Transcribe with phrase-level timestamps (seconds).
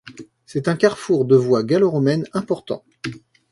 [0.47, 2.83] C'est un carrefour de voies gallo-romaines important.